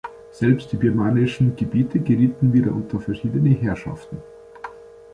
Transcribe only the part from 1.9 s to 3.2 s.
gerieten wieder unter